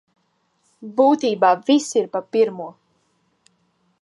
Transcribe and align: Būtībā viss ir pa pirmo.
Būtībā 1.01 1.51
viss 1.69 1.93
ir 2.01 2.09
pa 2.17 2.23
pirmo. 2.37 2.71